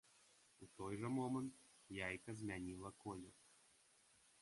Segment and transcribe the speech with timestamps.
[0.65, 1.53] У той жа момант
[2.09, 3.33] яйка змяніла колер.